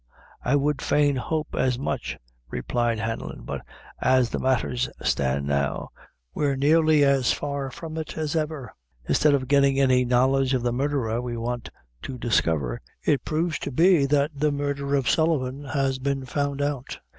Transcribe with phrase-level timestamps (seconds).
[0.43, 2.17] "I would fain hope as much,"
[2.49, 3.61] replied Hanlon; "but
[3.99, 5.89] as the matthers stand now,
[6.33, 8.73] we're nearly as far from it as ever.
[9.07, 11.69] Instead of gettin' any knowledge of the murdherer we want
[12.01, 16.97] to discover, it proves to be the murdher of Sullivan that has been found out."